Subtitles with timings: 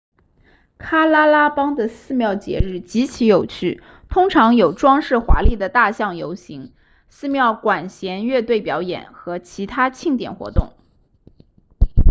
[0.79, 6.73] 喀拉拉邦的寺庙节日极其有趣通常有装饰华丽的大象游行
[7.07, 10.73] 寺庙管弦乐队表演和其他庆典活动